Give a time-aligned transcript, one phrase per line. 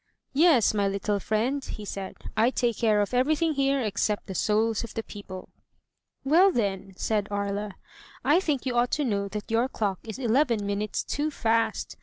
[0.33, 4.83] "Yes, my little friend," he said, "I take care of everything here except the souls
[4.83, 5.49] of the people."
[6.23, 7.75] "Well, then," said Aria,"
[8.33, 11.97] I think you ought to know that your clock is eleven minutes too fast.